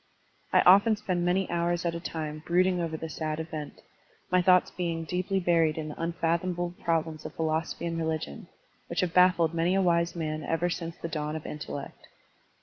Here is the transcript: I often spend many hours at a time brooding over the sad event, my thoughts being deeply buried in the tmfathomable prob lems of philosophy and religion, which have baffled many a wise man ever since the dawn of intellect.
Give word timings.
I 0.51 0.61
often 0.61 0.95
spend 0.95 1.23
many 1.23 1.47
hours 1.51 1.85
at 1.85 1.93
a 1.93 1.99
time 1.99 2.41
brooding 2.47 2.81
over 2.81 2.97
the 2.97 3.07
sad 3.07 3.39
event, 3.39 3.83
my 4.31 4.41
thoughts 4.41 4.71
being 4.71 5.03
deeply 5.03 5.39
buried 5.39 5.77
in 5.77 5.89
the 5.89 5.93
tmfathomable 5.93 6.79
prob 6.79 7.05
lems 7.05 7.23
of 7.23 7.35
philosophy 7.35 7.85
and 7.85 7.99
religion, 7.99 8.47
which 8.87 9.01
have 9.01 9.13
baffled 9.13 9.53
many 9.53 9.75
a 9.75 9.81
wise 9.83 10.15
man 10.15 10.41
ever 10.43 10.71
since 10.71 10.97
the 10.97 11.07
dawn 11.07 11.35
of 11.35 11.45
intellect. 11.45 12.07